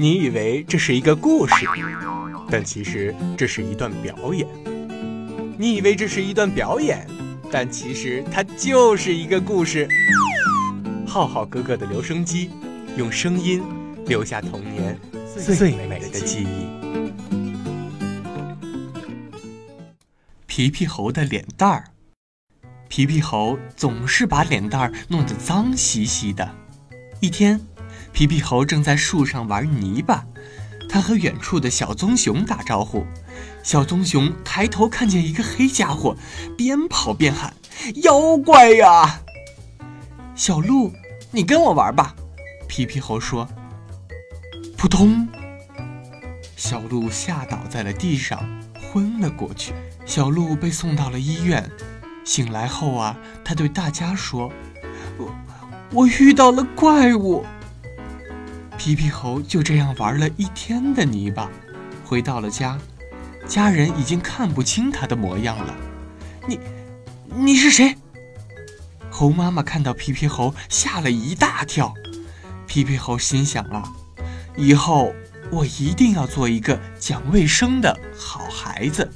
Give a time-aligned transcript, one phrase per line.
[0.00, 1.66] 你以为这是一个故事，
[2.48, 4.46] 但其实这是一段表演。
[5.58, 7.04] 你以为这是一段表演，
[7.50, 9.88] 但其实它就是一个故事。
[11.04, 12.48] 浩浩哥哥的留声机，
[12.96, 13.60] 用声音
[14.06, 14.96] 留下童年
[15.36, 16.68] 最美的记忆。
[20.46, 21.84] 皮皮猴的脸蛋儿，
[22.86, 26.48] 皮皮猴总是把脸蛋儿弄得脏兮兮的。
[27.20, 27.60] 一天，
[28.12, 30.24] 皮皮猴正在树上玩泥巴，
[30.88, 33.06] 他和远处的小棕熊打招呼。
[33.62, 36.16] 小棕熊抬头看见一个黑家伙，
[36.56, 37.54] 边跑边喊
[38.02, 39.20] ：“妖怪呀！”
[40.34, 40.92] 小鹿。
[41.30, 42.14] 你跟我玩吧，
[42.66, 43.46] 皮皮猴说。
[44.78, 45.28] 扑通，
[46.56, 48.48] 小鹿吓倒在了地上，
[48.80, 49.74] 昏了过去。
[50.06, 51.70] 小鹿被送到了医院。
[52.24, 53.14] 醒来后啊，
[53.44, 54.50] 他对大家说
[55.20, 55.34] ：“我
[55.92, 57.44] 我遇到了怪物。”
[58.88, 61.50] 皮皮猴就这样玩了一天的泥巴，
[62.06, 62.78] 回到了家，
[63.46, 65.76] 家人已经看不清他的模样了。
[66.46, 66.58] 你，
[67.36, 67.94] 你是谁？
[69.10, 71.92] 猴妈妈看到皮皮猴，吓了一大跳。
[72.66, 73.92] 皮皮猴心想啊，
[74.56, 75.12] 以后
[75.50, 79.06] 我一定要做一个讲卫生的好孩子。